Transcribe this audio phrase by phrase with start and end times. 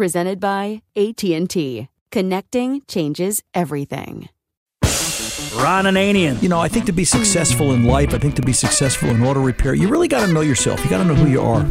[0.00, 1.86] Presented by AT&T.
[2.10, 4.30] Connecting changes everything.
[5.54, 6.42] Ron Ananian.
[6.42, 9.22] You know, I think to be successful in life, I think to be successful in
[9.22, 10.82] auto repair, you really got to know yourself.
[10.82, 11.64] You got to know who you are.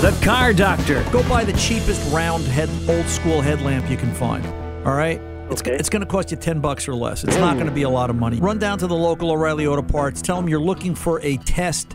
[0.00, 1.04] The Car Doctor.
[1.12, 4.44] Go buy the cheapest round head, old school headlamp you can find.
[4.84, 5.20] All right.
[5.48, 5.76] It's, Okay.
[5.76, 7.22] it's going to cost you 10 bucks or less.
[7.22, 8.40] It's not going to be a lot of money.
[8.40, 10.20] Run down to the local O'Reilly Auto Parts.
[10.20, 11.94] Tell them you're looking for a test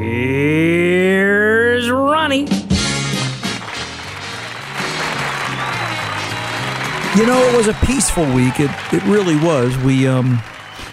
[7.13, 8.57] You know, it was a peaceful week.
[8.57, 9.77] It it really was.
[9.79, 10.41] We um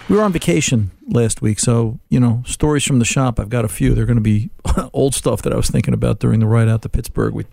[0.09, 3.39] we were on vacation last week, so you know stories from the shop.
[3.39, 3.95] I've got a few.
[3.95, 4.49] They're going to be
[4.93, 7.33] old stuff that I was thinking about during the ride out to Pittsburgh.
[7.33, 7.45] We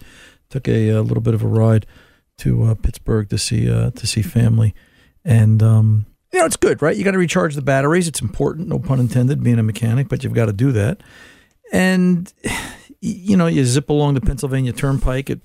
[0.51, 1.87] took a, a little bit of a ride
[2.39, 4.75] to uh, Pittsburgh to see uh, to see family,
[5.25, 6.97] and um, you know it's good, right?
[6.97, 8.09] You got to recharge the batteries.
[8.09, 11.05] It's important, no pun intended, being a mechanic, but you've got to do that.
[11.73, 12.33] And
[13.01, 15.39] you know, you zip along the Pennsylvania Turnpike at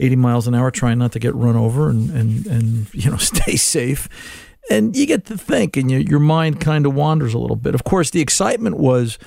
[0.00, 3.16] 80 miles an hour, trying not to get run over and, and, and you know,
[3.18, 4.08] stay safe.
[4.70, 7.74] And you get to think, and your, your mind kind of wanders a little bit.
[7.74, 9.18] Of course, the excitement was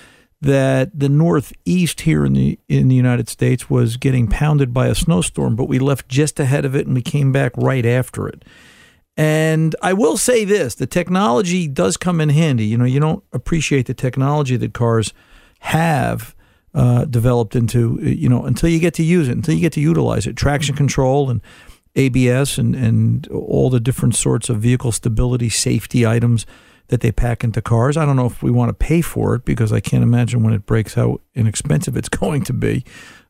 [0.41, 4.95] that the Northeast here in the in the United States was getting pounded by a
[4.95, 8.43] snowstorm, but we left just ahead of it, and we came back right after it.
[9.15, 12.65] And I will say this: the technology does come in handy.
[12.65, 15.13] You know, you don't appreciate the technology that cars
[15.59, 16.35] have
[16.77, 19.81] uh, developed into, you know, until you get to use it, until you get to
[19.81, 20.35] utilize it.
[20.35, 21.41] Traction control and
[21.95, 26.45] ABS and, and all the different sorts of vehicle stability safety items
[26.89, 27.97] that they pack into cars.
[27.97, 30.53] I don't know if we want to pay for it because I can't imagine when
[30.53, 32.85] it breaks how inexpensive it's going to be.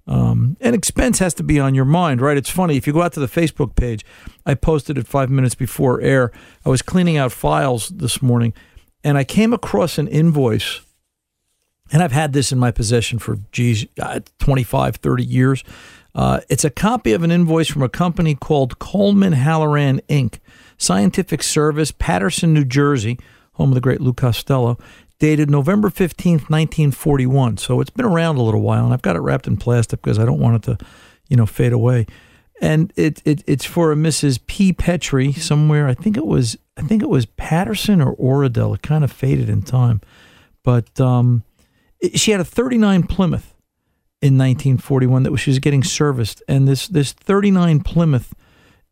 [0.08, 2.36] Um, and expense has to be on your mind, right?
[2.36, 2.76] It's funny.
[2.76, 4.06] If you go out to the Facebook page,
[4.46, 6.34] I posted it five minutes before air.
[6.66, 8.54] I was cleaning out files this morning
[9.06, 10.82] and I came across an invoice
[11.92, 15.64] and I've had this in my possession for, geez, uh, 25, 30 years.
[16.14, 20.40] Uh, it's a copy of an invoice from a company called Coleman Halloran Inc.,
[20.78, 23.20] Scientific Service, Paterson, New Jersey,
[23.54, 24.78] home of the great Lou Costello,
[25.20, 27.58] dated November 15th, 1941.
[27.58, 30.20] So it's been around a little while, and I've got it wrapped in plastic because
[30.20, 30.86] I don't want it to,
[31.28, 32.06] you know, fade away.
[32.62, 34.40] And it, it it's for a Mrs.
[34.48, 34.74] P.
[34.74, 35.88] Petrie somewhere.
[35.88, 38.74] I think it was I think it was Paterson or Oradell.
[38.74, 40.02] It kind of faded in time,
[40.64, 41.44] but um,
[42.14, 43.54] she had a 39 Plymouth
[44.22, 48.34] in 1941 that she was getting serviced, and this this 39 Plymouth,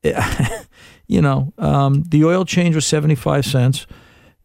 [1.07, 3.87] you know, um, the oil change was 75 cents.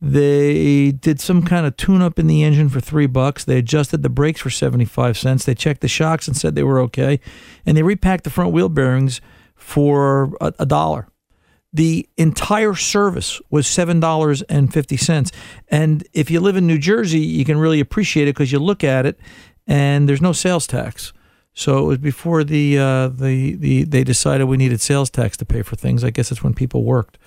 [0.03, 3.45] They did some kind of tune up in the engine for three bucks.
[3.45, 5.45] They adjusted the brakes for 75 cents.
[5.45, 7.21] They checked the shocks and said they were okay.
[7.67, 9.21] And they repacked the front wheel bearings
[9.55, 11.10] for a, a dollar.
[11.72, 15.32] The entire service was $7.50.
[15.69, 18.82] And if you live in New Jersey, you can really appreciate it because you look
[18.82, 19.20] at it
[19.67, 21.12] and there's no sales tax.
[21.52, 25.44] So it was before the, uh, the, the, they decided we needed sales tax to
[25.44, 26.02] pay for things.
[26.02, 27.19] I guess it's when people worked.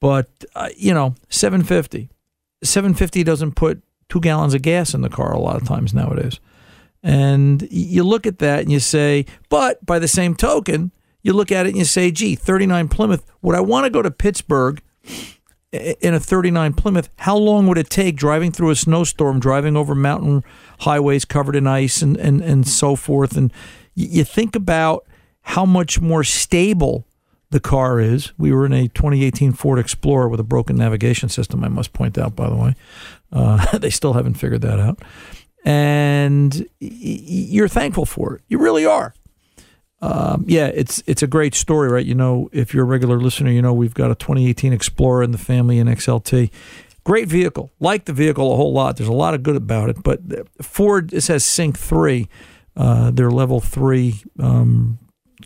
[0.00, 2.10] But uh, you know, 750.
[2.62, 6.40] 750 doesn't put 2 gallons of gas in the car a lot of times nowadays.
[7.02, 11.52] And you look at that and you say, but by the same token, you look
[11.52, 14.82] at it and you say, gee, 39 Plymouth, would I want to go to Pittsburgh
[15.72, 17.08] in a 39 Plymouth?
[17.18, 20.42] How long would it take driving through a snowstorm, driving over mountain
[20.80, 23.36] highways covered in ice and, and, and so forth?
[23.36, 23.52] And
[23.94, 25.06] you think about
[25.42, 27.06] how much more stable
[27.50, 28.32] the car is.
[28.38, 32.16] We were in a 2018 Ford Explorer with a broken navigation system, I must point
[32.16, 32.74] out, by the way.
[33.32, 35.00] Uh, they still haven't figured that out.
[35.64, 38.42] And you're thankful for it.
[38.48, 39.14] You really are.
[40.02, 42.04] Um, yeah, it's it's a great story, right?
[42.04, 45.30] You know, if you're a regular listener, you know we've got a 2018 Explorer in
[45.30, 46.50] the family in XLT.
[47.04, 47.70] Great vehicle.
[47.80, 48.96] Like the vehicle a whole lot.
[48.96, 50.02] There's a lot of good about it.
[50.02, 50.20] But
[50.62, 52.28] Ford, this has Sync 3.
[52.76, 54.98] Uh, their level 3 um,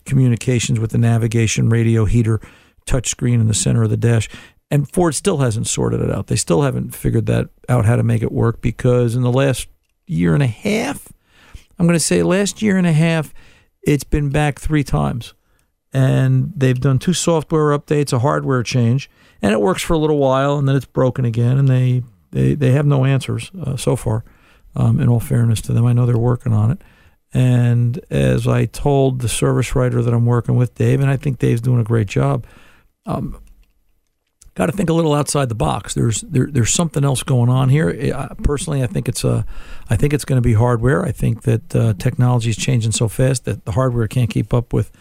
[0.04, 2.40] communications with the navigation, radio, heater,
[2.86, 4.28] touchscreen in the center of the dash.
[4.70, 6.26] And Ford still hasn't sorted it out.
[6.26, 9.68] They still haven't figured that out how to make it work because in the last
[10.06, 11.12] year and a half,
[11.78, 13.32] I'm going to say last year and a half,
[13.86, 15.34] it's been back three times.
[15.92, 19.08] And they've done two software updates, a hardware change,
[19.40, 21.56] and it works for a little while, and then it's broken again.
[21.56, 22.02] And they
[22.32, 24.24] they, they have no answers uh, so far.
[24.74, 26.82] Um, in all fairness to them, I know they're working on it.
[27.32, 31.38] And as I told the service writer that I'm working with, Dave, and I think
[31.38, 32.44] Dave's doing a great job,
[33.06, 33.38] um,
[34.54, 35.94] got to think a little outside the box.
[35.94, 38.12] There's there, there's something else going on here.
[38.14, 39.44] Uh, personally, I think it's a,
[39.90, 41.04] I think it's going to be hardware.
[41.04, 44.72] I think that uh, technology is changing so fast that the hardware can't keep up
[44.72, 44.92] with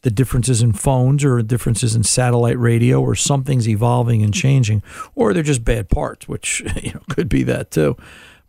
[0.00, 4.82] the differences in phones or differences in satellite radio, or something's evolving and changing,
[5.14, 7.96] or they're just bad parts, which you know could be that too.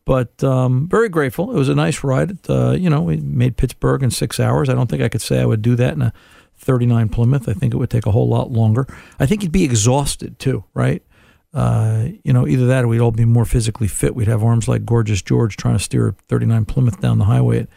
[0.06, 1.52] But um, very grateful.
[1.52, 2.38] It was a nice ride.
[2.50, 4.68] Uh, you know, we made Pittsburgh in six hours.
[4.68, 6.14] I don't think I could say I would do that in a
[6.58, 7.50] 39 Plymouth.
[7.50, 8.88] I think it would take a whole lot longer.
[9.20, 11.04] I think you'd be exhausted too, right?
[11.54, 14.16] Uh, you know, either that or we'd all be more physically fit.
[14.16, 17.68] We'd have arms like Gorgeous George trying to steer 39 Plymouth down the highway at,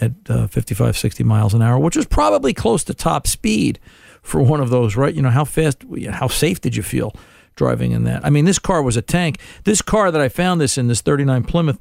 [0.00, 3.80] at uh, 55, 60 miles an hour, which is probably close to top speed
[4.22, 5.14] for one of those, right?
[5.14, 7.14] You know, how fast, how safe did you feel?
[7.56, 8.24] driving in that.
[8.24, 9.38] I mean, this car was a tank.
[9.64, 11.78] This car that I found this in, this 39 Plymouth,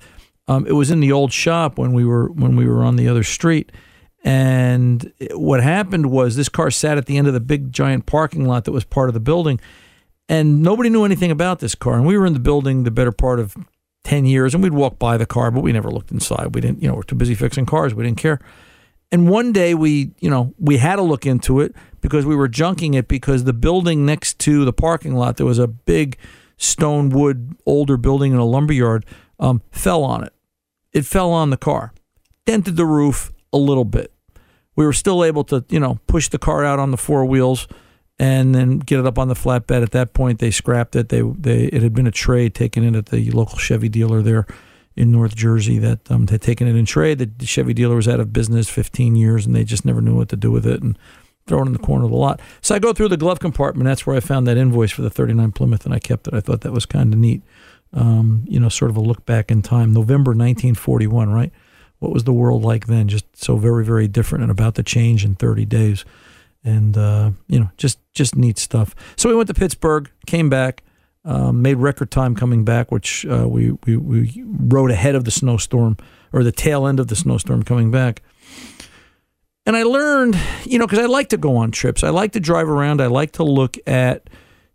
[0.48, 3.08] um, it was in the old shop when we were when we were on the
[3.08, 3.72] other street.
[4.24, 8.46] And what happened was this car sat at the end of the big giant parking
[8.46, 9.60] lot that was part of the building,
[10.30, 11.96] and nobody knew anything about this car.
[11.96, 13.58] And we were in the building the better part of
[14.06, 16.56] ten years, and we'd walk by the car, but we never looked inside.
[16.56, 17.94] We didn't, you know, we're too busy fixing cars.
[17.94, 18.40] We didn't care.
[19.12, 22.50] And one day we, you know, we had to look into it because we were
[22.50, 26.18] junking it because the building next to the parking lot, there was a big
[26.58, 29.06] stone wood older building in a lumber yard,
[29.40, 30.34] um, fell on it.
[30.94, 31.94] It fell on the car,
[32.46, 34.13] dented the roof a little bit.
[34.76, 37.68] We were still able to, you know, push the car out on the four wheels
[38.20, 39.84] and then get it up on the flatbed.
[39.84, 41.10] At that point, they scrapped it.
[41.10, 44.46] They, they, it had been a trade taken in at the local Chevy dealer there
[44.96, 47.20] in North Jersey that um, had taken it in trade.
[47.20, 50.30] The Chevy dealer was out of business 15 years, and they just never knew what
[50.30, 50.98] to do with it and
[51.48, 52.40] throw it in the corner of the lot.
[52.62, 53.86] So I go through the glove compartment.
[53.86, 56.34] That's where I found that invoice for the 39 Plymouth, and I kept it.
[56.34, 57.42] I thought that was kind of neat.
[57.94, 59.94] Um, you know, sort of a look back in time.
[59.94, 61.52] November 1941, right?
[62.04, 63.08] What was the world like then?
[63.08, 66.06] Just so very, very different and about to change in 30 days.
[66.64, 68.94] And, uh, you know, just, just neat stuff.
[69.16, 70.84] So we went to Pittsburgh, came back
[71.26, 75.32] um, made record time coming back, which uh, we, we, we rode ahead of the
[75.32, 75.98] snowstorm
[76.32, 78.22] or the tail end of the snowstorm coming back.
[79.66, 82.04] And I learned, you know, because I like to go on trips.
[82.04, 83.02] I like to drive around.
[83.02, 84.30] I like to look at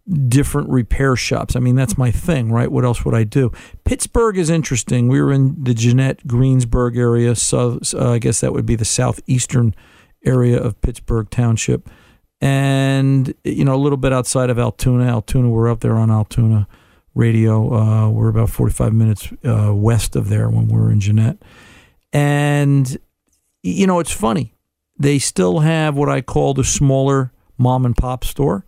[0.09, 1.55] different repair shops.
[1.55, 2.71] I mean, that's my thing, right?
[2.71, 3.53] What else would I do?
[3.85, 5.09] Pittsburgh is interesting.
[5.09, 7.35] We were in the Jeannette, Greensburg area.
[7.35, 9.75] So uh, I guess that would be the southeastern
[10.25, 11.88] area of Pittsburgh Township,
[12.41, 15.05] and you know a little bit outside of Altoona.
[15.05, 16.67] Altoona, we're up there on Altoona
[17.15, 17.75] Radio.
[17.75, 21.38] Uh, we're about 45 minutes uh, west of there when we're in Jeannette,
[22.12, 22.99] and
[23.62, 24.55] you know it's funny.
[24.99, 28.65] They still have what I call the smaller mom and pop store.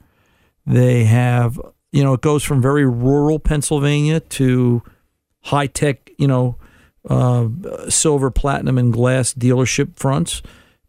[0.70, 1.60] They have,
[1.90, 4.82] you know, it goes from very rural Pennsylvania to
[5.42, 6.56] high tech, you know,
[7.08, 7.48] uh,
[7.88, 10.42] silver, platinum, and glass dealership fronts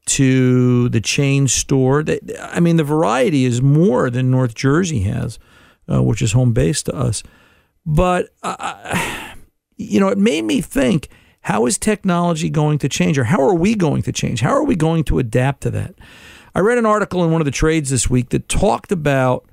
[0.06, 2.04] to the chain store.
[2.40, 5.40] I mean, the variety is more than North Jersey has,
[5.92, 7.24] uh, which is home base to us.
[7.84, 9.34] But, uh,
[9.78, 11.10] you know, it made me think
[11.42, 14.42] how is technology going to change, or how are we going to change?
[14.42, 15.96] How are we going to adapt to that?
[16.54, 19.48] I read an article in one of the trades this week that talked about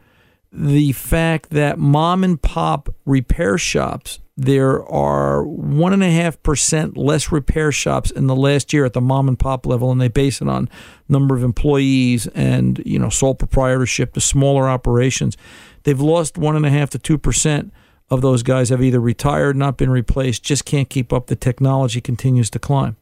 [0.52, 6.96] the fact that mom and pop repair shops there are one and a half percent
[6.96, 10.06] less repair shops in the last year at the mom and pop level, and they
[10.06, 10.68] base it on
[11.08, 15.36] number of employees and you know sole proprietorship to smaller operations.
[15.82, 17.72] They've lost one and a half to two percent
[18.10, 21.26] of those guys have either retired, not been replaced, just can't keep up.
[21.26, 22.96] The technology continues to climb.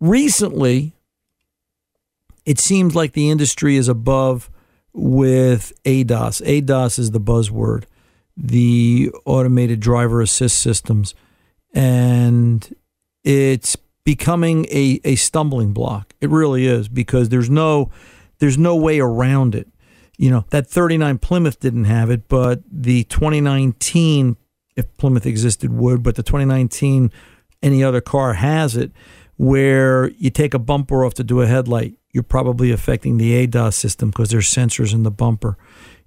[0.00, 0.94] Recently,
[2.46, 4.48] it seems like the industry is above
[4.98, 6.42] with ADAS.
[6.42, 7.84] ADAS is the buzzword
[8.38, 11.14] the automated driver assist systems.
[11.74, 12.74] And
[13.24, 16.14] it's becoming a, a stumbling block.
[16.20, 17.90] It really is because there's no
[18.38, 19.68] there's no way around it.
[20.16, 24.36] You know, that 39 Plymouth didn't have it, but the 2019
[24.76, 27.10] if Plymouth existed would, but the 2019
[27.60, 28.92] any other car has it
[29.38, 33.74] where you take a bumper off to do a headlight, you're probably affecting the ADAS
[33.74, 35.56] system because there's sensors in the bumper.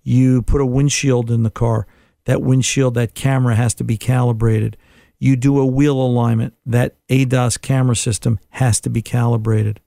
[0.04, 1.88] You put a windshield in the car,
[2.26, 4.78] that windshield, that camera has to be calibrated.
[5.18, 9.80] You do a wheel alignment, that ADAS camera system has to be calibrated.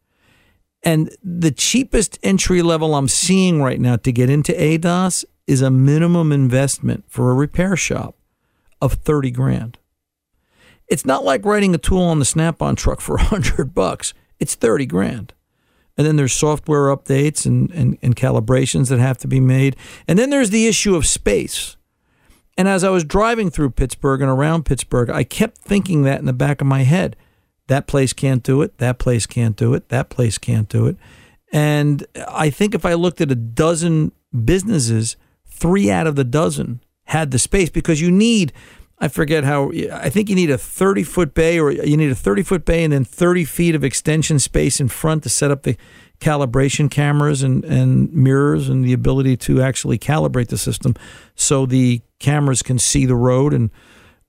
[0.82, 5.70] And the cheapest entry level I'm seeing right now to get into ADAS is a
[5.70, 8.16] minimum investment for a repair shop
[8.80, 9.78] of 30 grand.
[10.88, 14.14] It's not like writing a tool on the Snap-on truck for 100 bucks.
[14.38, 15.34] It's 30 grand.
[15.96, 19.76] And then there's software updates and, and, and calibrations that have to be made.
[20.08, 21.76] And then there's the issue of space.
[22.56, 26.26] And as I was driving through Pittsburgh and around Pittsburgh, I kept thinking that in
[26.26, 27.16] the back of my head.
[27.68, 28.78] That place can't do it.
[28.78, 29.88] That place can't do it.
[29.88, 30.96] That place can't do it.
[31.52, 34.12] And I think if I looked at a dozen
[34.44, 38.52] businesses, three out of the dozen had the space because you need,
[39.04, 42.14] I forget how, I think you need a 30 foot bay or you need a
[42.14, 45.64] 30 foot bay and then 30 feet of extension space in front to set up
[45.64, 45.76] the
[46.20, 50.94] calibration cameras and, and mirrors and the ability to actually calibrate the system
[51.34, 53.70] so the cameras can see the road and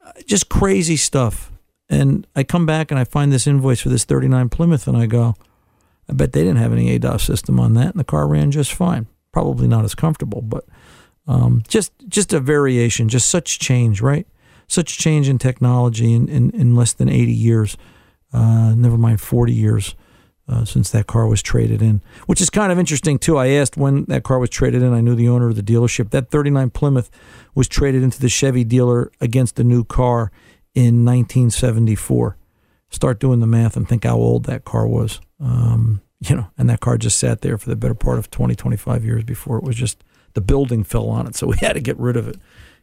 [0.06, 1.54] uh, just crazy stuff.
[1.88, 5.06] And I come back and I find this invoice for this 39 Plymouth and I
[5.06, 5.36] go,
[6.10, 8.74] I bet they didn't have any ADAS system on that and the car ran just
[8.74, 9.08] fine.
[9.32, 10.66] Probably not as comfortable, but
[11.30, 14.28] um, just just a variation, just such change, right?
[14.68, 17.78] Such change in technology in, in, in less than 80 years,
[18.34, 19.96] uh, never mind 40 years
[20.48, 23.38] uh, since that car was traded in, which is kind of interesting too.
[23.38, 24.94] I asked when that car was traded in.
[24.94, 26.12] I knew the owner of the dealership.
[26.12, 27.10] That 39 Plymouth
[27.56, 30.32] was traded into the Chevy dealer against a new car
[30.74, 32.38] in 1974.
[32.90, 35.20] Start doing the math and think how old that car was.
[35.40, 38.56] Um, you know, and that car just sat there for the better part of 20,
[38.56, 40.04] 25 years before it was just
[40.34, 41.36] the building fell on it.
[41.36, 42.38] So we had to get rid of it.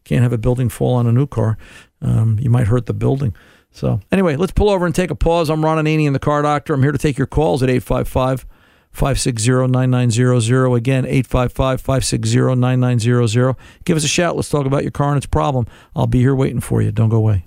[0.04, 1.56] Can't have a building fall on a new car.
[2.00, 3.34] Um, you might hurt the building.
[3.70, 5.48] So, anyway, let's pull over and take a pause.
[5.48, 6.74] I'm Ron Ananian in the Car Doctor.
[6.74, 8.46] I'm here to take your calls at 855
[8.90, 10.74] 560 9900.
[10.74, 13.56] Again, 855 560 9900.
[13.84, 14.36] Give us a shout.
[14.36, 15.66] Let's talk about your car and its problem.
[15.96, 16.92] I'll be here waiting for you.
[16.92, 17.46] Don't go away.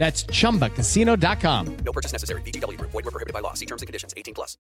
[0.00, 1.76] That's chumbacasino.com.
[1.84, 2.40] No purchase necessary.
[2.40, 2.90] VGW Group.
[2.90, 3.52] Void were prohibited by law.
[3.52, 4.14] See terms and conditions.
[4.16, 4.56] 18 plus.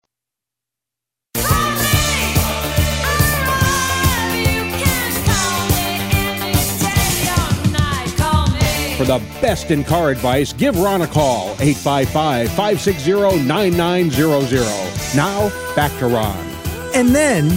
[8.97, 14.61] For the best in car advice, give Ron a call, 855 560 9900.
[15.17, 16.39] Now, back to Ron.
[16.95, 17.49] And then,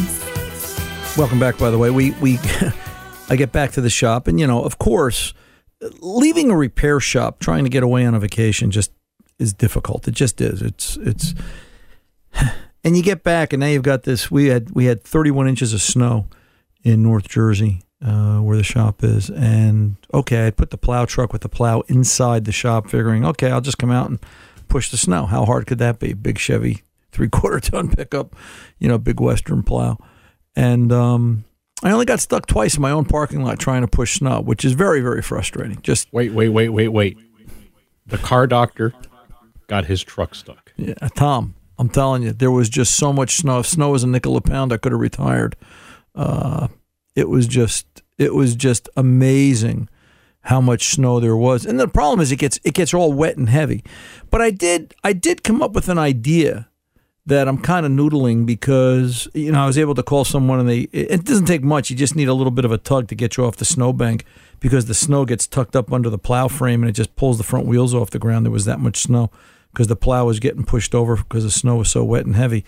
[1.16, 1.60] welcome back.
[1.60, 2.40] By the way, we we
[3.30, 5.36] I get back to the shop, and you know, of course,
[6.00, 8.92] leaving a repair shop, trying to get away on a vacation, just
[9.40, 10.08] is difficult.
[10.08, 10.62] It just is.
[10.62, 11.34] It's it's,
[12.84, 14.32] and you get back, and now you've got this.
[14.32, 16.28] We had we had 31 inches of snow
[16.84, 21.34] in North Jersey, uh, where the shop is, and okay, I put the plow truck
[21.34, 24.20] with the plow inside the shop, figuring, okay, I'll just come out and
[24.68, 25.26] push the snow.
[25.26, 26.14] How hard could that be?
[26.14, 28.36] Big Chevy three quarter ton pickup,
[28.80, 29.98] you know, big Western plow,
[30.56, 31.44] and um,
[31.84, 34.66] I only got stuck twice in my own parking lot trying to push snow, which
[34.66, 35.80] is very, very frustrating.
[35.82, 37.18] Just wait, wait, wait, wait, wait.
[38.08, 38.94] The car doctor
[39.68, 40.74] got his truck stuck.
[40.78, 43.60] Yeah, Tom, I'm telling you, there was just so much snow.
[43.60, 45.56] If snow was a nickel a pound, I could have retired.
[46.16, 46.70] Uh,
[47.16, 47.86] it was just,
[48.18, 49.90] it was just amazing
[50.42, 51.66] how much snow there was.
[51.66, 53.84] And the problem is, it gets, it gets all wet and heavy.
[54.32, 56.70] But I did, I did come up with an idea
[57.28, 60.68] that I'm kind of noodling because you know I was able to call someone and
[60.68, 61.90] they it doesn't take much.
[61.90, 64.26] You just need a little bit of a tug to get you off the snowbank
[64.60, 67.44] because the snow gets tucked up under the plow frame and it just pulls the
[67.44, 68.46] front wheels off the ground.
[68.46, 69.30] There was that much snow
[69.72, 72.66] because the plow was getting pushed over because the snow was so wet and heavy.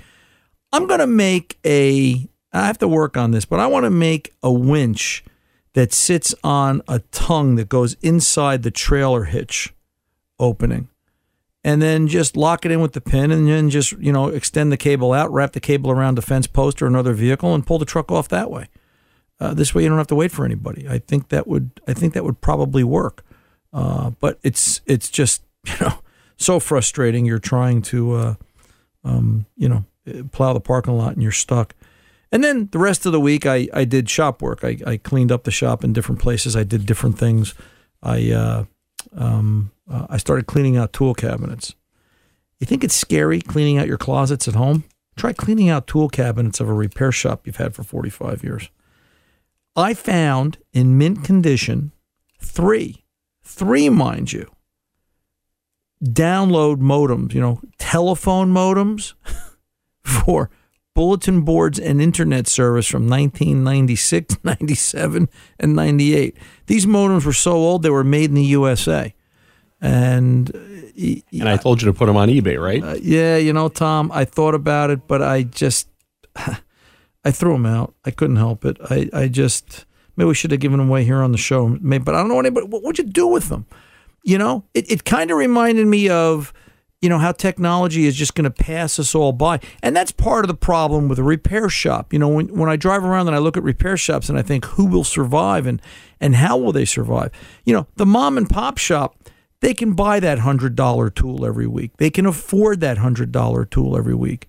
[0.74, 2.28] I'm gonna make a.
[2.52, 5.24] I have to work on this, but I want to make a winch
[5.74, 9.74] that sits on a tongue that goes inside the trailer hitch
[10.38, 10.89] opening
[11.70, 14.72] and then just lock it in with the pin and then just you know extend
[14.72, 17.78] the cable out wrap the cable around a fence post or another vehicle and pull
[17.78, 18.68] the truck off that way.
[19.40, 20.88] Uh, this way you don't have to wait for anybody.
[20.90, 23.24] I think that would i think that would probably work.
[23.72, 26.00] Uh, but it's it's just you know
[26.38, 27.26] so frustrating.
[27.26, 28.34] You're trying to uh,
[29.04, 29.86] um, you know
[30.32, 31.76] plow the parking lot and you're stuck.
[32.32, 34.64] And then the rest of the week i, I did shop work.
[34.64, 36.56] I, I cleaned up the shop in different places.
[36.56, 37.54] I did different things.
[38.02, 38.66] I uh,
[39.16, 41.76] um, uh, I started cleaning out tool cabinets.
[42.60, 44.84] You think it's scary cleaning out your closets at home?
[45.16, 48.70] Try cleaning out tool cabinets of a repair shop you've had for 45 years.
[49.76, 51.92] I found in mint condition
[52.40, 53.06] three,
[53.44, 54.50] three, mind you,
[56.04, 59.14] download modems, you know, telephone modems
[60.04, 60.50] for
[60.96, 66.36] bulletin boards and internet service from 1996, 97, and 98.
[66.68, 69.14] These modems were so old they were made in the USA.
[69.82, 72.84] And and I told you to put them on eBay, right?
[72.84, 75.88] Uh, yeah, you know, Tom, I thought about it, but I just
[76.36, 77.94] I threw them out.
[78.06, 78.78] I couldn't help it.
[78.90, 79.86] I I just
[80.18, 81.78] maybe we should have given them away here on the show.
[81.82, 82.68] Maybe, but I don't know anybody.
[82.68, 83.66] What would you do with them?
[84.24, 86.54] You know, it it kind of reminded me of
[87.02, 90.44] you know how technology is just going to pass us all by and that's part
[90.44, 93.36] of the problem with a repair shop you know when, when i drive around and
[93.36, 95.82] i look at repair shops and i think who will survive and
[96.20, 97.32] and how will they survive
[97.64, 99.16] you know the mom and pop shop
[99.62, 101.98] they can buy that $100 tool every week.
[101.98, 104.48] They can afford that $100 tool every week.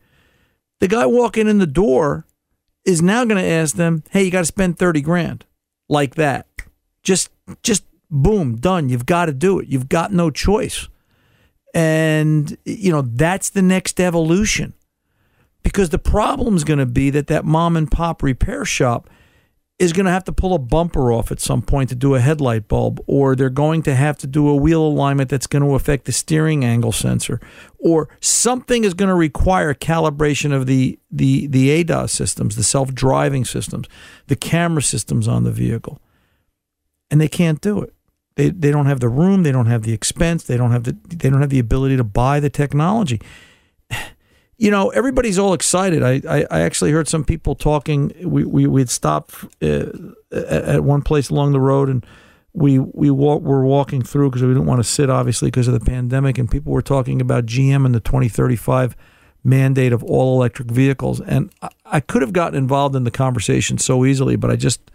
[0.80, 2.26] The guy walking in the door
[2.84, 5.44] is now going to ask them hey you got to spend 30 grand
[5.88, 6.46] like that.
[7.02, 7.30] Just
[7.62, 8.88] just boom done.
[8.88, 9.68] You've got to do it.
[9.68, 10.88] You've got no choice.
[11.74, 14.74] And, you know, that's the next evolution.
[15.62, 19.08] because the problem's going to be that that mom and pop repair shop
[19.80, 22.20] is going to have to pull a bumper off at some point to do a
[22.20, 25.74] headlight bulb, or they're going to have to do a wheel alignment that's going to
[25.74, 27.40] affect the steering angle sensor,
[27.78, 32.92] or something is going to require calibration of the the the ADAS systems, the self
[32.94, 33.88] driving systems,
[34.26, 35.98] the camera systems on the vehicle,
[37.10, 37.94] and they can't do it.
[38.36, 40.94] They they don't have the room, they don't have the expense, they don't have the
[41.08, 43.18] they don't have the ability to buy the technology
[44.60, 46.02] you know, everybody's all excited.
[46.02, 48.12] I, I, I, actually heard some people talking.
[48.22, 49.86] We we we'd stopped uh,
[50.30, 52.04] at one place along the road, and
[52.52, 55.72] we we walk, were walking through because we didn't want to sit, obviously, because of
[55.72, 56.36] the pandemic.
[56.36, 58.94] And people were talking about GM and the 2035
[59.42, 61.22] mandate of all electric vehicles.
[61.22, 64.90] And I, I could have gotten involved in the conversation so easily, but I just,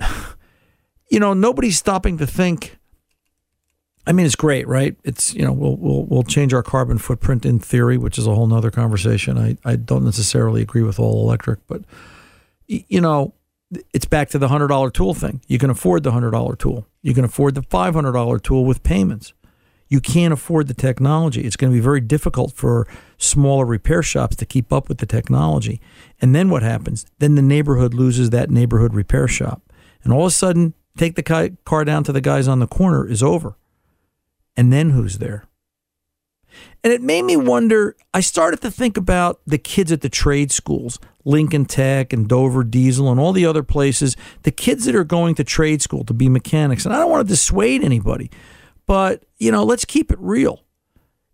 [1.08, 2.79] you know, nobody's stopping to think
[4.06, 4.96] I mean, it's great, right?
[5.04, 8.34] It's you know we'll we'll we'll change our carbon footprint in theory, which is a
[8.34, 9.38] whole nother conversation.
[9.38, 11.82] I I don't necessarily agree with all electric, but
[12.66, 13.34] you know
[13.92, 15.42] it's back to the hundred dollar tool thing.
[15.46, 16.86] You can afford the hundred dollar tool.
[17.02, 19.34] You can afford the five hundred dollar tool with payments.
[19.88, 21.42] You can't afford the technology.
[21.42, 22.86] It's going to be very difficult for
[23.18, 25.80] smaller repair shops to keep up with the technology.
[26.20, 27.06] And then what happens?
[27.18, 29.62] Then the neighborhood loses that neighborhood repair shop,
[30.04, 33.06] and all of a sudden, take the car down to the guys on the corner
[33.06, 33.56] is over
[34.56, 35.44] and then who's there?
[36.82, 37.96] And it made me wonder.
[38.12, 42.64] I started to think about the kids at the trade schools, Lincoln Tech and Dover
[42.64, 46.14] Diesel and all the other places, the kids that are going to trade school to
[46.14, 46.84] be mechanics.
[46.84, 48.30] And I don't want to dissuade anybody,
[48.86, 50.64] but, you know, let's keep it real.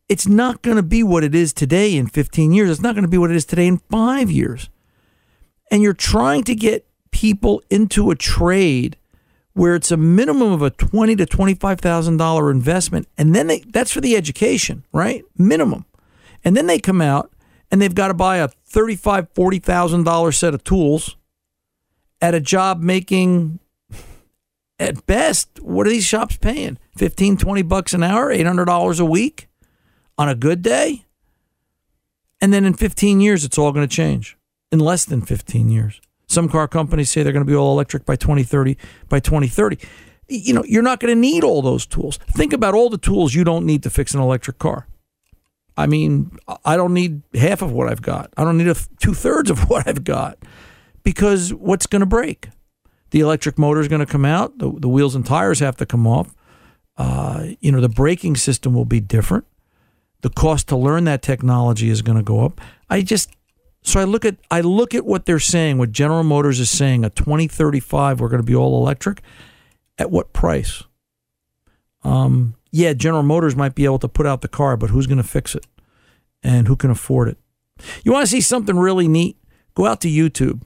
[0.08, 2.70] It's not going to be what it is today in 15 years.
[2.70, 4.68] It's not going to be what it is today in five years.
[5.70, 8.96] And you're trying to get people into a trade
[9.56, 13.46] where it's a minimum of a twenty to twenty five thousand dollar investment, and then
[13.46, 15.24] they that's for the education, right?
[15.38, 15.86] Minimum,
[16.44, 17.32] and then they come out
[17.70, 21.16] and they've got to buy a thirty five forty thousand dollar set of tools
[22.20, 23.58] at a job making
[24.78, 26.76] at best what are these shops paying?
[26.98, 29.48] 15 20 bucks an hour $800 a week
[30.18, 31.06] on a good day?
[32.42, 34.36] And then in 15 years it's all going to change
[34.70, 38.04] in less than 15 years some car companies say they're going to be all electric
[38.04, 38.76] by 2030.
[39.08, 39.78] By 2030,
[40.28, 42.18] you know, you're not going to need all those tools.
[42.30, 44.86] Think about all the tools you don't need to fix an electric car.
[45.76, 48.32] I mean, I don't need half of what I've got.
[48.36, 50.38] I don't need two thirds of what I've got
[51.02, 52.48] because what's going to break?
[53.10, 54.58] The electric motor is going to come out.
[54.58, 56.34] The, the wheels and tires have to come off.
[56.96, 59.44] Uh, you know, the braking system will be different.
[60.22, 62.60] The cost to learn that technology is going to go up.
[62.88, 63.30] I just
[63.86, 67.04] so I look at I look at what they're saying, what General Motors is saying,
[67.04, 69.22] a 2035 we're going to be all electric.
[69.96, 70.82] At what price?
[72.02, 75.16] Um, yeah, General Motors might be able to put out the car, but who's going
[75.16, 75.64] to fix it?
[76.42, 77.38] And who can afford it?
[78.04, 79.38] You want to see something really neat?
[79.74, 80.64] Go out to YouTube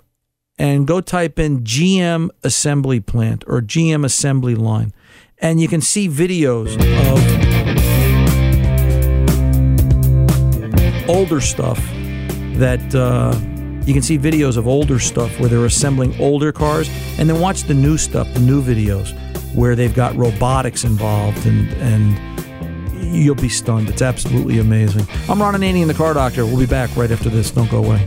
[0.58, 4.92] and go type in GM assembly plant or GM assembly line.
[5.38, 6.74] And you can see videos
[11.04, 11.99] of older stuff
[12.60, 13.34] that uh,
[13.84, 17.64] you can see videos of older stuff where they're assembling older cars, and then watch
[17.64, 19.16] the new stuff, the new videos
[19.54, 22.16] where they've got robotics involved, and and
[23.14, 23.88] you'll be stunned.
[23.88, 25.06] It's absolutely amazing.
[25.28, 26.46] I'm Ron Ananian, the Car Doctor.
[26.46, 27.50] We'll be back right after this.
[27.50, 28.06] Don't go away.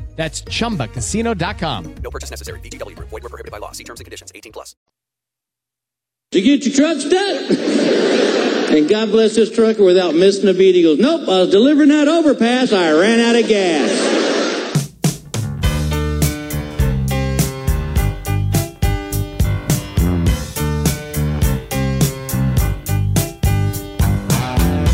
[0.15, 1.95] That's chumbacasino.com.
[2.03, 2.59] No purchase necessary.
[2.59, 3.09] VGW Group.
[3.09, 3.71] Void were prohibited by law.
[3.71, 4.31] See terms and conditions.
[4.35, 4.75] 18 plus.
[6.31, 8.77] To get your truck done.
[8.77, 10.75] and God bless this trucker without missing a beat.
[10.75, 12.71] He goes, Nope, I was delivering that overpass.
[12.71, 14.29] I ran out of gas.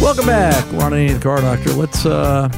[0.01, 1.73] Welcome back, Ronnie the Car Doctor.
[1.73, 2.05] Let's.
[2.05, 2.49] uh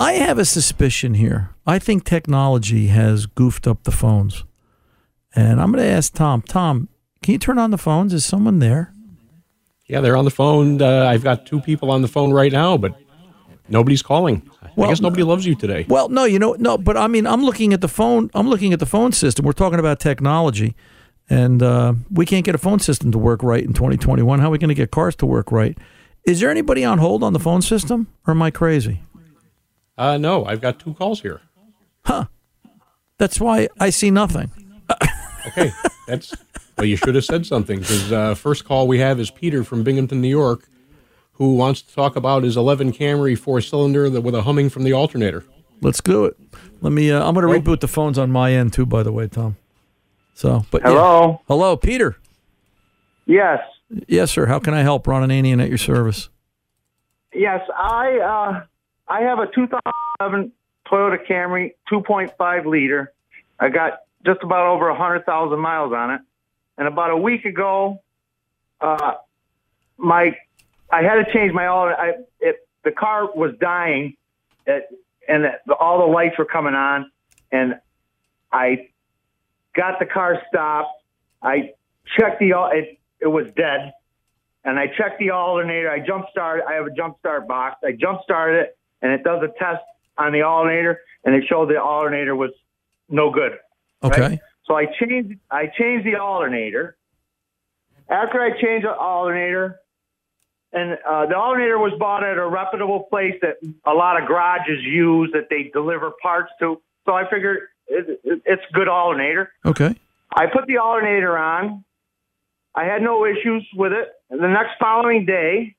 [0.00, 1.50] I have a suspicion here.
[1.66, 4.44] I think technology has goofed up the phones,
[5.34, 6.42] and I'm going to ask Tom.
[6.42, 6.88] Tom,
[7.22, 8.12] can you turn on the phones?
[8.12, 8.92] Is someone there?
[9.86, 10.82] Yeah, they're on the phone.
[10.82, 12.94] Uh, I've got two people on the phone right now, but
[13.68, 14.50] nobody's calling.
[14.76, 15.86] I guess nobody loves you today.
[15.88, 18.30] Well, no, you know, no, but I mean, I'm looking at the phone.
[18.34, 19.44] I'm looking at the phone system.
[19.44, 20.74] We're talking about technology,
[21.30, 24.40] and uh, we can't get a phone system to work right in 2021.
[24.40, 25.78] How are we going to get cars to work right?
[26.24, 29.02] Is there anybody on hold on the phone system, or am I crazy?
[29.96, 31.40] Uh, no, I've got two calls here.
[32.04, 32.26] Huh.
[33.18, 34.50] That's why I see nothing.
[35.46, 35.72] Okay,
[36.06, 36.34] that's
[36.78, 36.86] well.
[36.86, 40.20] You should have said something because uh, first call we have is Peter from Binghamton,
[40.22, 40.68] New York,
[41.32, 44.84] who wants to talk about his 11 Camry four cylinder that with a humming from
[44.84, 45.44] the alternator.
[45.82, 46.36] Let's do it.
[46.80, 47.10] Let me.
[47.10, 48.86] Uh, I'm going to reboot the phones on my end too.
[48.86, 49.56] By the way, Tom.
[50.34, 50.88] So, but yeah.
[50.88, 51.42] Hello?
[51.46, 52.16] hello, Peter.
[53.26, 53.60] Yes.
[54.08, 54.46] Yes, sir.
[54.46, 56.30] How can I help, Ron and Ananian at your service?
[57.32, 58.64] Yes, I uh,
[59.06, 60.52] I have a 2011
[60.86, 63.12] Toyota Camry 2.5 liter.
[63.58, 66.20] I got just about over 100,000 miles on it.
[66.76, 68.02] And about a week ago,
[68.80, 69.14] uh,
[69.96, 70.36] my
[70.90, 71.86] I had to change my all.
[71.88, 74.16] I it, the car was dying,
[74.66, 74.86] it,
[75.28, 75.46] and
[75.78, 77.10] all the lights were coming on,
[77.50, 77.80] and
[78.52, 78.88] I
[79.74, 80.90] got the car stopped.
[81.42, 81.72] I
[82.18, 83.92] checked the it it was dead,
[84.64, 85.90] and I checked the alternator.
[85.90, 86.64] I jump started.
[86.68, 87.76] I have a jump start box.
[87.84, 89.84] I jump started it, and it does a test
[90.16, 92.50] on the alternator, and it showed the alternator was
[93.08, 93.52] no good.
[94.02, 94.20] Okay.
[94.20, 94.40] Right?
[94.66, 96.96] So I changed I changed the alternator.
[98.08, 99.80] After I changed the alternator,
[100.72, 104.82] and uh, the alternator was bought at a reputable place that a lot of garages
[104.82, 106.80] use that they deliver parts to.
[107.04, 109.52] So I figured it, it, it's good alternator.
[109.66, 109.94] Okay.
[110.34, 111.84] I put the alternator on.
[112.74, 114.08] I had no issues with it.
[114.30, 115.76] And the next following day,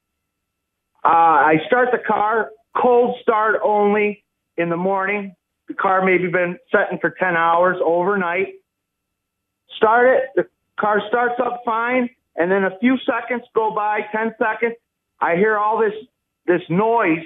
[1.04, 4.24] uh, I start the car cold start only
[4.58, 5.36] in the morning.
[5.68, 8.56] The car maybe been setting for 10 hours overnight.
[9.78, 10.24] Start it.
[10.36, 10.48] The
[10.80, 12.10] car starts up fine.
[12.36, 14.76] And then a few seconds go by, 10 seconds.
[15.20, 15.94] I hear all this,
[16.46, 17.26] this noise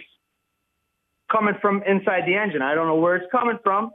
[1.32, 2.62] coming from inside the engine.
[2.62, 3.92] I don't know where it's coming from.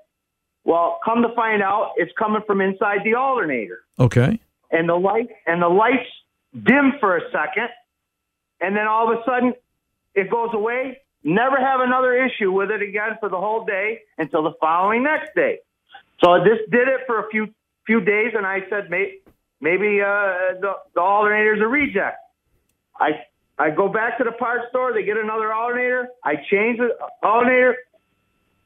[0.64, 3.80] Well, come to find out, it's coming from inside the alternator.
[3.98, 4.40] Okay.
[4.70, 6.08] And the light and the lights
[6.54, 7.68] dim for a second,
[8.60, 9.52] and then all of a sudden
[10.14, 11.00] it goes away.
[11.24, 15.34] Never have another issue with it again for the whole day until the following next
[15.34, 15.58] day.
[16.22, 17.48] So this did it for a few
[17.87, 22.18] few days, and I said maybe uh, the the alternator's a reject.
[23.00, 23.24] I
[23.58, 24.92] I go back to the parts store.
[24.92, 26.08] They get another alternator.
[26.22, 26.90] I change the
[27.22, 27.76] alternator.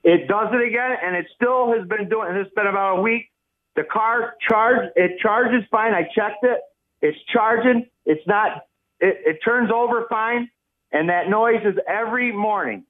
[0.02, 2.34] It does it again, and it still has been doing.
[2.34, 3.30] It's been about a week.
[3.76, 5.94] The car charge it charges fine.
[5.94, 6.58] I checked it.
[7.02, 7.86] It's charging.
[8.04, 8.62] It's not.
[9.00, 10.50] It, it turns over fine,
[10.92, 12.84] and that noise is every morning.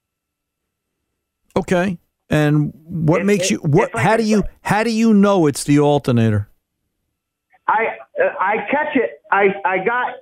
[1.57, 1.99] Okay.
[2.31, 3.95] And what It- makes it- you what?
[3.95, 6.49] like how do you how do you know it's the alternator?
[7.67, 9.23] I uh, I catch it.
[9.33, 10.15] I I got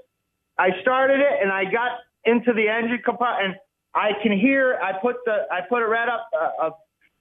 [0.59, 3.57] I started it and I got into the engine compartment and
[3.95, 4.79] I can hear.
[4.83, 6.71] I put the I put it right up uh,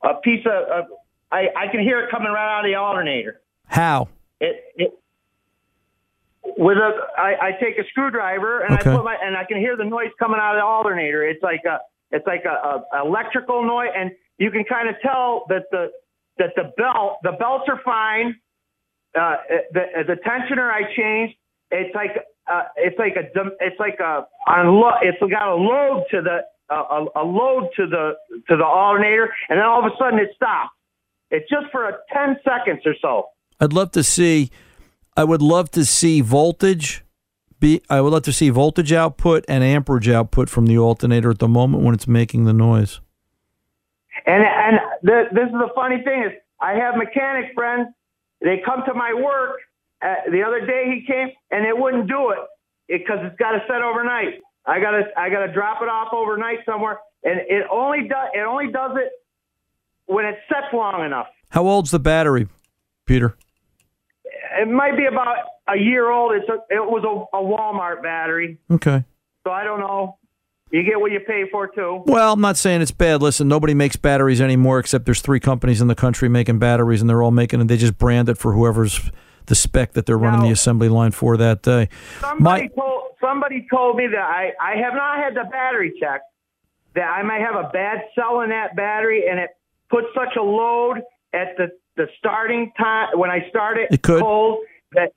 [0.04, 0.70] a, a piece of.
[0.70, 0.86] of
[1.32, 3.42] I I can hear it coming right out of the alternator.
[3.68, 4.08] How?
[4.40, 4.92] It, it
[6.58, 8.92] with a I, I take a screwdriver and Okay.
[8.92, 11.28] I put my and I can hear the noise coming out of the alternator.
[11.28, 11.80] It's like a
[12.12, 15.92] it's like a, a electrical noise, and you can kind of tell that the
[16.38, 18.36] that the belt the belts are fine.
[19.18, 19.38] Uh,
[19.74, 21.36] the the tensioner I changed.
[21.72, 22.12] It's like
[22.52, 23.24] uh, it's like a
[23.60, 27.88] it's like a unlo- it's got a load to the uh, a, a load to
[27.88, 28.14] the
[28.50, 30.72] to the alternator, and then all of a sudden it stops.
[31.32, 33.28] It's just for a ten seconds or so.
[33.60, 34.52] I'd love to see.
[35.18, 37.04] I would love to see voltage.
[37.60, 41.40] Be I would love to see voltage output and amperage output from the alternator at
[41.40, 43.00] the moment when it's making the noise.
[44.26, 47.88] And and the, this is the funny thing is I have mechanic friends.
[48.42, 49.62] They come to my work.
[50.02, 52.40] Uh, the other day he came and it wouldn't do it
[52.88, 54.42] because it's got to set overnight.
[54.66, 58.72] I gotta I gotta drop it off overnight somewhere, and it only does it only
[58.72, 59.12] does it
[60.08, 61.28] when it sets long enough.
[61.50, 62.48] How old's the battery,
[63.06, 63.38] Peter?
[64.58, 65.36] It might be about
[65.68, 66.34] a year old.
[66.34, 69.04] It's a, it was a, a Walmart battery, Okay.
[69.44, 70.18] so I don't know.
[70.72, 72.04] You get what you pay for too.
[72.06, 73.22] Well, I'm not saying it's bad.
[73.22, 77.10] Listen, nobody makes batteries anymore except there's three companies in the country making batteries, and
[77.10, 77.68] they're all making it.
[77.68, 79.10] They just brand it for whoever's
[79.46, 81.88] the spec that they're running the assembly line for that day.
[82.20, 86.22] Somebody told somebody told me that I, I have not had the battery check.
[86.96, 89.50] That I might have a bad cell in that battery, and it
[89.90, 94.22] puts such a load at the the starting time when I start it, It could.
[94.22, 94.60] cold
[94.94, 95.14] that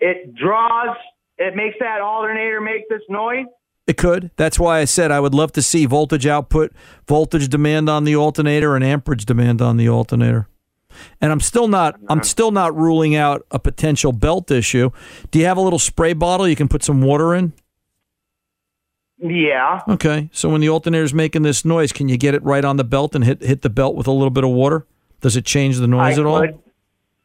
[0.00, 0.96] it draws.
[1.38, 3.46] It makes that alternator make this noise.
[3.86, 4.30] It could.
[4.36, 6.72] That's why I said I would love to see voltage output,
[7.06, 10.48] voltage demand on the alternator, and amperage demand on the alternator.
[11.20, 11.98] And I'm still not.
[12.08, 14.90] I'm still not ruling out a potential belt issue.
[15.32, 17.52] Do you have a little spray bottle you can put some water in?
[19.18, 19.80] Yeah.
[19.88, 20.28] Okay.
[20.32, 23.14] So when the alternator's making this noise, can you get it right on the belt
[23.14, 24.86] and hit hit the belt with a little bit of water?
[25.24, 26.44] Does it change the noise I at all?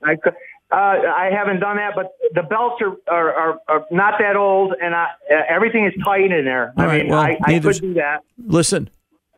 [0.01, 0.33] I could.
[0.71, 4.73] Uh, I haven't done that, but the belts are are, are, are not that old,
[4.81, 6.71] and I, uh, everything is tight in there.
[6.77, 8.21] All I right, mean, well, I, I could do that.
[8.37, 8.89] Listen,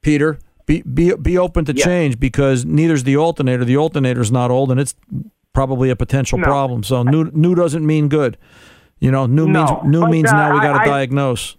[0.04, 1.86] Peter, be be be open to Yeah.
[1.86, 3.66] change because neither's the alternator.
[3.66, 4.94] The alternator's not old, and it's
[5.52, 6.44] probably a potential No.
[6.44, 6.84] problem.
[6.84, 8.38] So new new doesn't mean good.
[9.00, 11.58] You know, new No, means new but, means uh, now we got to diagnose.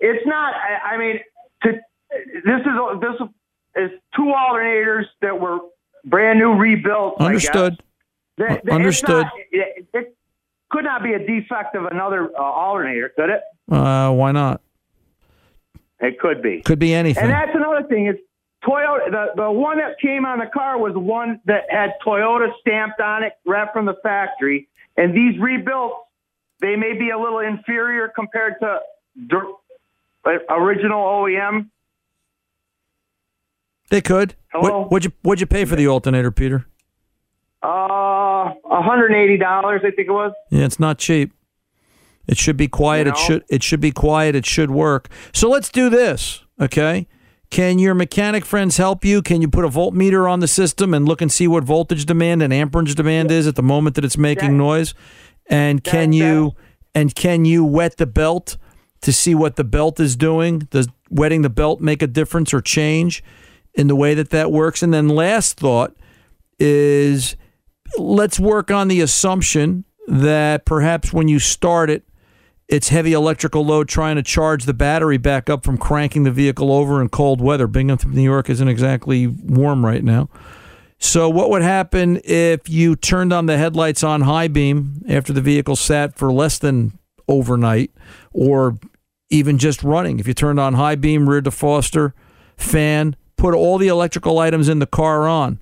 [0.00, 0.52] It's not.
[0.54, 1.20] I, I mean,
[1.62, 1.72] to,
[2.44, 3.28] this is this
[3.76, 5.58] is two alternators that were
[6.08, 7.20] brand new rebuilt.
[7.20, 7.82] Understood.
[8.36, 9.24] They- they- it's Understood.
[9.24, 10.14] not- It, it
[10.70, 13.42] could not be a defect of another uh, alternator, could it?
[13.70, 14.60] Uh, why not?
[16.00, 16.60] It could be.
[16.62, 17.24] Could be anything.
[17.24, 18.16] And that's another thing is
[18.64, 19.10] Toyota.
[19.10, 23.24] The the one that came on the car was one that had Toyota stamped on
[23.24, 24.68] it right from the factory.
[24.96, 26.04] And these rebuilt,
[26.60, 28.80] they may be a little inferior compared to
[30.24, 31.68] uh, original OEM.
[33.90, 34.34] They could.
[34.52, 34.80] Hello?
[34.80, 36.66] What, would you what'd you pay for the alternator, Peter?
[37.62, 40.32] Uh, $180, I think it was.
[40.50, 41.32] Yeah, it's not cheap.
[42.26, 43.06] It should be quiet.
[43.06, 44.34] You It should it should be quiet.
[44.34, 45.08] It should work.
[45.32, 47.08] So let's do this, okay?
[47.50, 49.22] Can your mechanic friends help you?
[49.22, 52.42] Can you put a voltmeter on the system and look and see what voltage demand
[52.42, 54.92] and amperage demand is at the moment that it's making noise?
[55.46, 56.52] And can you
[56.94, 58.58] and can you wet the belt
[59.00, 60.60] to see what the belt is doing?
[60.70, 63.24] Does wetting the belt make a difference or change
[63.74, 64.82] in the way that that works?
[64.82, 65.96] And then last thought
[66.58, 67.36] is
[67.96, 72.04] let's work on the assumption that perhaps when you start it,
[72.68, 76.70] it's heavy electrical load trying to charge the battery back up from cranking the vehicle
[76.70, 77.66] over in cold weather.
[77.66, 80.28] Binghamton, New York isn't exactly warm right now.
[80.98, 85.40] So, what would happen if you turned on the headlights on high beam after the
[85.40, 87.92] vehicle sat for less than overnight
[88.32, 88.78] or
[89.30, 90.18] even just running?
[90.18, 92.12] If you turned on high beam, rear defroster,
[92.56, 95.58] fan, put all the electrical items in the car on,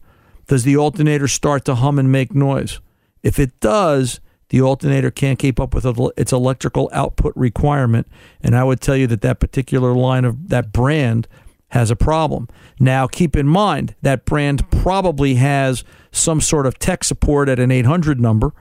[0.49, 2.81] does the alternator start to hum and make noise?
[3.23, 5.87] If it does, the alternator can't keep up with
[6.17, 8.07] its electrical output requirement.
[8.41, 11.27] And I would tell you that that particular line of that brand
[11.71, 12.49] has a problem.
[12.79, 17.73] Now, keep in mind that brand probably has some sort of tech support at an
[17.73, 18.53] 800 number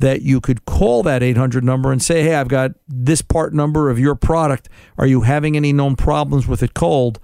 [0.00, 3.90] that you could call that 800 number and say, hey, I've got this part number
[3.90, 4.68] of your product.
[4.98, 7.20] Are you having any known problems with it cold?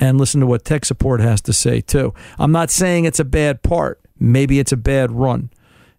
[0.00, 2.12] And listen to what tech support has to say, too.
[2.38, 4.00] I'm not saying it's a bad part.
[4.18, 5.50] Maybe it's a bad run.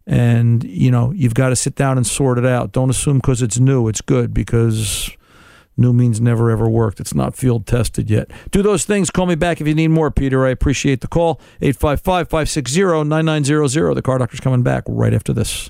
[0.07, 2.71] And you know you've got to sit down and sort it out.
[2.71, 5.11] Don't assume because it's new it's good because
[5.77, 6.99] new means never ever worked.
[6.99, 8.31] It's not field tested yet.
[8.49, 9.11] Do those things.
[9.11, 10.43] Call me back if you need more peter.
[10.45, 11.39] I appreciate the call.
[11.61, 15.69] 855-560-9900 the car doctor's coming back right after this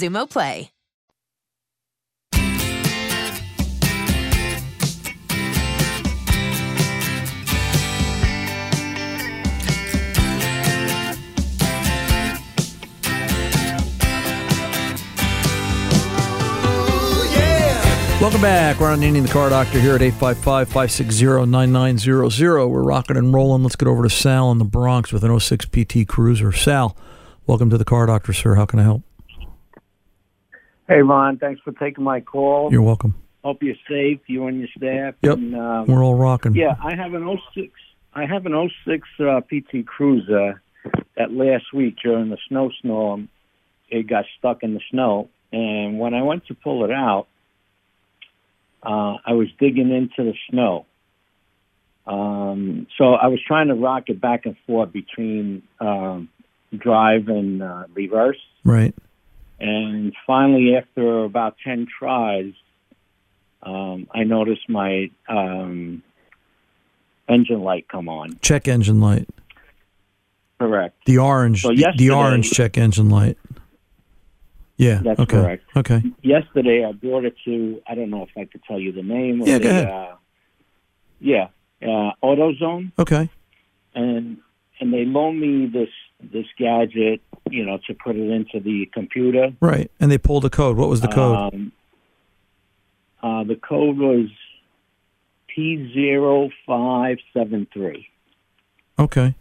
[0.01, 0.71] Xumo Play.
[18.19, 18.79] Welcome back.
[18.79, 22.67] Ron Ananian, the car doctor, here at 855 560 9900.
[22.67, 23.63] We're rocking and rolling.
[23.63, 26.51] Let's get over to Sal in the Bronx with an 06 PT Cruiser.
[26.51, 26.95] Sal,
[27.47, 28.53] welcome to the car doctor, sir.
[28.53, 29.01] How can I help?
[30.91, 31.37] Hey, Ron.
[31.37, 32.69] Thanks for taking my call.
[32.69, 33.15] You're welcome.
[33.45, 35.15] Hope you're safe, you and your staff.
[35.21, 35.37] Yep.
[35.37, 36.53] And, um, We're all rocking.
[36.53, 37.71] Yeah, I have an 06.
[38.13, 40.61] I have an 06 uh, PT Cruiser
[41.15, 43.29] that last week during the snowstorm,
[43.87, 45.29] it got stuck in the snow.
[45.53, 47.27] And when I went to pull it out,
[48.83, 50.85] uh, I was digging into the snow.
[52.05, 56.27] Um, so I was trying to rock it back and forth between um,
[56.77, 58.39] drive and uh, reverse.
[58.65, 58.93] Right.
[59.63, 62.53] And finally, after about 10 tries,
[63.61, 66.01] um, I noticed my um,
[67.29, 68.39] engine light come on.
[68.41, 69.29] Check engine light.
[70.59, 70.95] Correct.
[71.05, 71.61] The orange.
[71.61, 73.37] So the- the orange check engine light.
[74.77, 75.01] Yeah.
[75.03, 75.37] That's okay.
[75.37, 75.63] correct.
[75.75, 76.01] Okay.
[76.23, 79.41] Yesterday, I brought it to, I don't know if I could tell you the name.
[79.41, 79.87] of Yeah, the, go ahead.
[79.89, 80.15] Uh,
[81.19, 81.47] yeah,
[81.83, 82.91] uh, AutoZone.
[82.97, 83.29] Okay.
[83.93, 84.37] and
[84.79, 85.89] and they loaned me this
[86.21, 89.53] this gadget, you know, to put it into the computer.
[89.59, 89.91] Right.
[89.99, 90.77] And they pulled a code.
[90.77, 91.53] What was the code?
[91.53, 91.71] Um,
[93.23, 94.27] uh, the code was
[95.47, 98.07] P zero five seven three.
[98.97, 99.35] okay.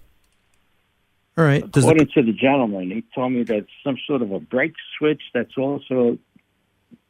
[1.38, 1.70] All right.
[1.70, 4.74] Does According the, to the gentleman, he told me that some sort of a brake
[4.98, 6.18] switch that's also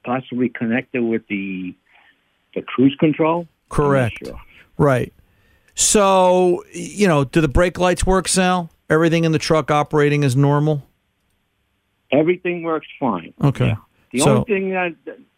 [0.04, 1.74] possibly connected with the
[2.54, 3.48] the cruise control.
[3.68, 4.28] correct.
[4.76, 5.12] Right.
[5.74, 8.70] So, you know, do the brake lights work, Sal?
[8.90, 10.86] Everything in the truck operating as normal?
[12.12, 13.32] Everything works fine.
[13.42, 13.76] Okay.
[14.12, 14.96] The so, only thing that,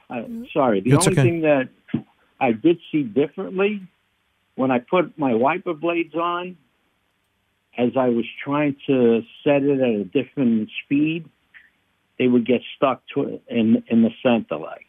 [0.08, 0.22] uh,
[0.52, 1.22] sorry, the only okay.
[1.22, 1.68] thing that
[2.40, 3.82] I did see differently
[4.54, 6.56] when I put my wiper blades on,
[7.76, 11.28] as I was trying to set it at a different speed,
[12.18, 14.86] they would get stuck to in in the center like,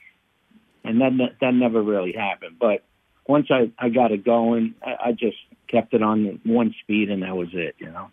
[0.83, 2.57] and that, that never really happened.
[2.59, 2.83] But
[3.25, 5.37] once I I got it going, I, I just
[5.69, 7.75] kept it on one speed, and that was it.
[7.79, 8.09] You know,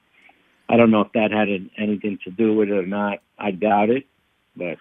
[0.71, 3.19] I don't know if that had anything to do with it or not.
[3.39, 4.07] I doubt it,
[4.57, 4.79] but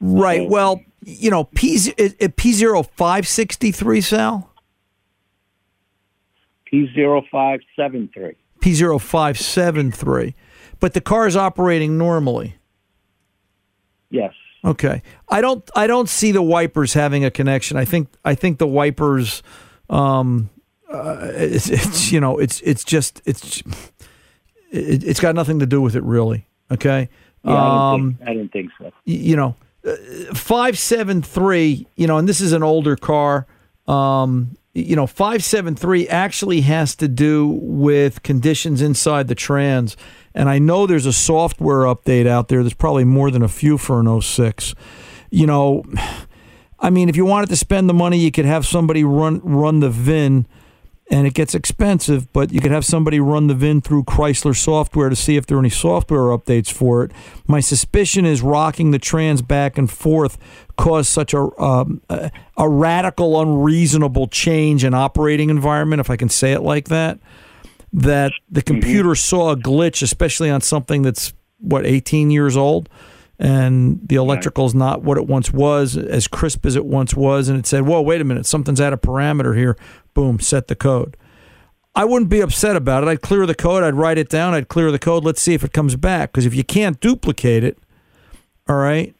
[0.00, 0.48] Right.
[0.48, 1.78] Well, you know, P
[2.36, 4.50] P zero five sixty three, Sal.
[6.64, 8.36] P zero five seven three.
[8.60, 10.34] P zero five seven three,
[10.80, 12.56] but the car is operating normally.
[14.08, 14.32] Yes.
[14.64, 15.02] Okay.
[15.28, 15.68] I don't.
[15.76, 17.76] I don't see the wipers having a connection.
[17.76, 18.08] I think.
[18.24, 19.42] I think the wipers.
[19.90, 20.48] Um,
[20.90, 23.62] uh, it's, it's you know it's it's just it's
[24.70, 26.46] it, it's got nothing to do with it really.
[26.70, 27.08] Okay.
[27.44, 28.92] Yeah, I, um, didn't think, I didn't think so.
[29.04, 29.56] you know,
[30.34, 31.86] five seven three.
[31.96, 33.46] You know, and this is an older car.
[33.86, 39.96] Um, you know, five seven three actually has to do with conditions inside the trans,
[40.34, 42.62] and I know there's a software update out there.
[42.62, 44.74] There's probably more than a few for an 06.
[45.30, 45.84] You know,
[46.78, 49.80] I mean, if you wanted to spend the money, you could have somebody run run
[49.80, 50.46] the VIN,
[51.10, 52.32] and it gets expensive.
[52.32, 55.56] But you could have somebody run the VIN through Chrysler software to see if there
[55.56, 57.10] are any software updates for it.
[57.46, 60.38] My suspicion is rocking the trans back and forth
[60.76, 66.28] caused such a um, a, a radical, unreasonable change in operating environment, if I can
[66.28, 67.18] say it like that.
[67.92, 72.88] That the computer saw a glitch, especially on something that's what 18 years old
[73.40, 77.48] and the electrical is not what it once was, as crisp as it once was,
[77.48, 79.76] and it said, "Whoa, wait a minute, something's out of parameter here."
[80.12, 81.16] Boom, set the code.
[81.94, 83.08] I wouldn't be upset about it.
[83.08, 83.82] I'd clear the code.
[83.82, 84.54] I'd write it down.
[84.54, 85.24] I'd clear the code.
[85.24, 86.32] Let's see if it comes back.
[86.32, 87.78] Because if you can't duplicate it,
[88.68, 89.14] all right,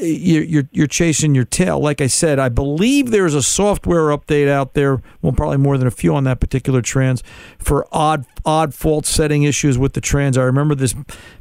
[0.00, 1.78] you're, you're you're chasing your tail.
[1.78, 5.02] Like I said, I believe there's a software update out there.
[5.20, 7.22] Well, probably more than a few on that particular trans
[7.58, 10.38] for odd odd fault setting issues with the trans.
[10.38, 10.94] I remember this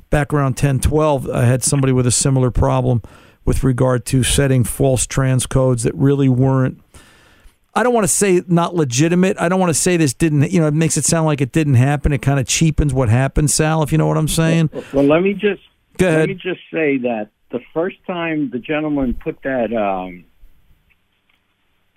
[0.09, 1.29] back around 10, 12.
[1.29, 3.01] I had somebody with a similar problem
[3.45, 6.81] with regard to setting false trans codes that really weren't.
[7.73, 9.37] I don't want to say not legitimate.
[9.39, 10.51] I don't want to say this didn't.
[10.51, 12.11] You know, it makes it sound like it didn't happen.
[12.11, 13.83] It kind of cheapens what happened, Sal.
[13.83, 14.71] If you know what I'm saying.
[14.93, 15.61] Well, let me just
[15.97, 16.29] Go let ahead.
[16.29, 20.25] me just say that the first time the gentleman put that um,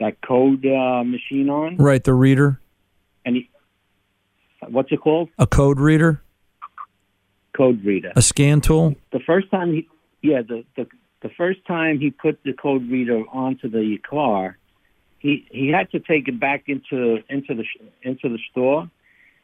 [0.00, 2.61] that code uh, machine on, Right, the reader,
[3.24, 3.50] and he,
[4.68, 5.28] what's it called?
[5.38, 6.22] a code reader,
[7.57, 8.12] Code reader.
[8.16, 8.94] a scan tool.
[9.12, 9.88] The first time he,
[10.22, 10.86] yeah, the the
[11.22, 14.57] the first time he put the code reader onto the car,
[15.18, 17.64] he he had to take it back into into the
[18.03, 18.90] into the store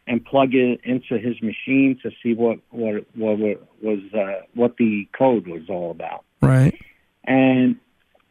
[0.07, 3.39] and plug it into his machine to see what what what
[3.83, 6.25] was uh, what the code was all about.
[6.41, 6.79] Right.
[7.25, 7.77] And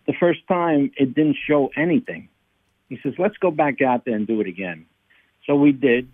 [0.07, 2.29] the first time it didn't show anything.
[2.89, 4.85] He says, "Let's go back out there and do it again."
[5.45, 6.09] So we did,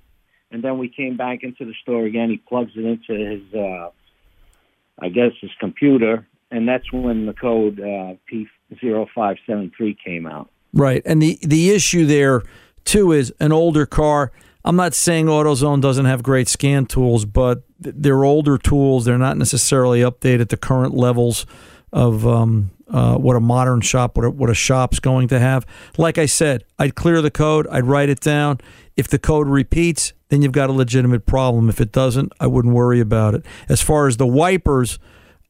[0.51, 2.29] and then we came back into the store again.
[2.29, 3.89] He plugs it into his, uh,
[4.99, 10.49] I guess, his computer, and that's when the code uh, P 573 came out.
[10.73, 11.01] Right.
[11.05, 12.43] And the the issue there
[12.85, 14.31] too is an older car.
[14.63, 19.05] I'm not saying AutoZone doesn't have great scan tools, but they're older tools.
[19.05, 21.45] They're not necessarily updated to current levels
[21.93, 25.65] of um, uh, what a modern shop, what a, what a shop's going to have.
[25.97, 28.59] Like I said, I'd clear the code, I'd write it down.
[28.97, 31.69] If the code repeats, then you've got a legitimate problem.
[31.69, 33.45] If it doesn't, I wouldn't worry about it.
[33.69, 34.99] As far as the wipers,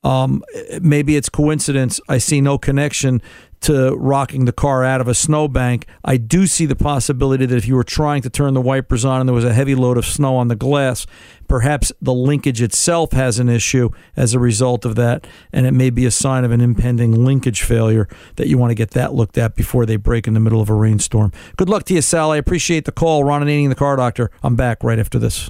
[0.04, 0.44] um,
[0.82, 2.00] maybe it's coincidence.
[2.08, 3.22] I see no connection
[3.62, 5.86] to rocking the car out of a snowbank.
[6.04, 9.22] I do see the possibility that if you were trying to turn the wipers on
[9.22, 11.06] and there was a heavy load of snow on the glass,
[11.48, 15.90] perhaps the linkage itself has an issue as a result of that, and it may
[15.90, 19.38] be a sign of an impending linkage failure that you want to get that looked
[19.38, 21.32] at before they break in the middle of a rainstorm.
[21.56, 22.32] Good luck to you, Sal.
[22.32, 23.24] I appreciate the call.
[23.24, 24.32] Ron Ananian, the car doctor.
[24.42, 25.50] I'm back right after this.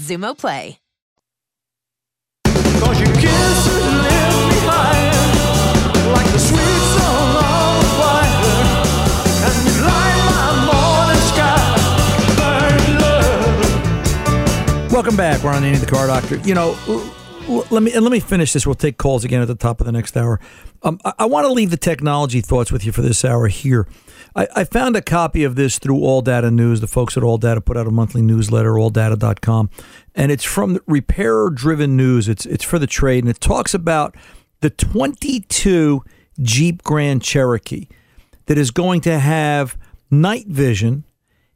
[0.01, 0.77] Xumo Play.
[14.91, 15.41] Welcome back.
[15.41, 16.35] We're on Andy the Car Doctor.
[16.39, 17.15] You know, l-
[17.47, 18.67] l- let me and let me finish this.
[18.67, 20.39] We'll take calls again at the top of the next hour.
[20.83, 23.87] Um, I, I want to leave the technology thoughts with you for this hour here.
[24.35, 26.81] I, I found a copy of this through All Data News.
[26.81, 29.69] The folks at All Data put out a monthly newsletter, alldata.com,
[30.15, 32.27] and it's from Repairer Driven News.
[32.27, 34.15] It's it's for the trade, and it talks about
[34.61, 36.03] the 22
[36.41, 37.87] Jeep Grand Cherokee
[38.45, 39.77] that is going to have
[40.09, 41.05] night vision,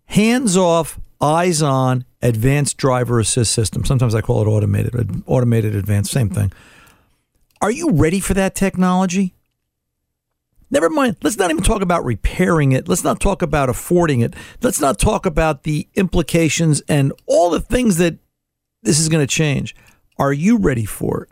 [0.06, 3.86] hands off, eyes on, advanced driver assist system.
[3.86, 6.52] Sometimes I call it automated, automated advanced, same thing.
[7.62, 9.35] Are you ready for that technology?
[10.76, 11.16] Never mind.
[11.24, 12.90] Let's not even talk about repairing it.
[12.90, 14.34] Let's not talk about affording it.
[14.62, 18.18] Let's not talk about the implications and all the things that
[18.84, 19.74] this is going to change.
[20.18, 21.30] Are you ready for it?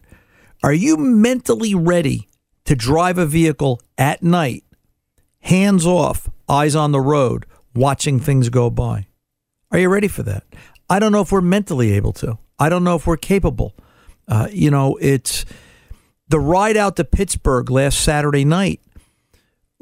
[0.64, 2.30] Are you mentally ready
[2.64, 4.64] to drive a vehicle at night,
[5.42, 9.08] hands off, eyes on the road, watching things go by?
[9.72, 10.46] Are you ready for that?
[10.90, 12.38] I don't know if we're mentally able to.
[12.60, 13.76] I don't know if we're capable.
[14.26, 15.44] Uh, you know, it's
[16.30, 18.80] the ride out to Pittsburgh last Saturday night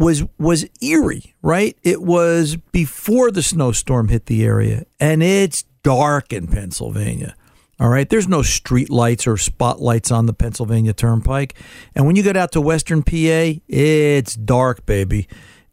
[0.02, 1.78] was was eerie, right?
[1.84, 7.36] It was before the snowstorm hit the area, and it's dark in Pennsylvania.
[7.80, 11.56] All right, there's no street lights or spotlights on the Pennsylvania Turnpike,
[11.96, 15.28] and when you get out to Western PA, it's dark, baby.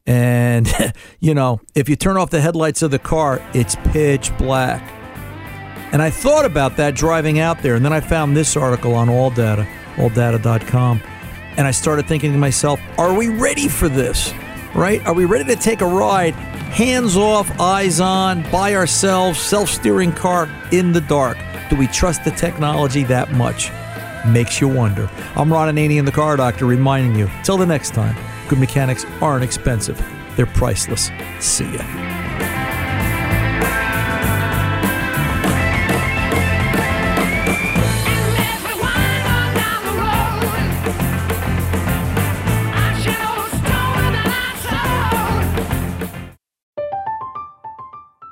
[0.07, 0.69] And
[1.21, 4.83] you know, if you turn off the headlights of the car, it's pitch black.
[5.91, 9.09] And I thought about that driving out there, and then I found this article on
[9.09, 9.67] All Data,
[9.97, 11.01] alldata.com.
[11.59, 14.33] And I started thinking to myself, are we ready for this?
[14.77, 15.05] Right?
[15.07, 20.13] Are we ready to take a ride, hands off, eyes on, by ourselves, self steering
[20.13, 21.37] car in the dark?
[21.69, 23.73] Do we trust the technology that much?
[24.27, 25.11] Makes you wonder.
[25.35, 28.17] I'm Ron Ananian, the car doctor, reminding you till the next time,
[28.49, 30.01] good mechanics aren't expensive,
[30.37, 31.11] they're priceless.
[31.41, 32.28] See ya.